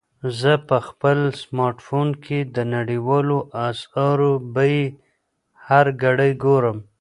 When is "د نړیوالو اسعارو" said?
2.55-4.31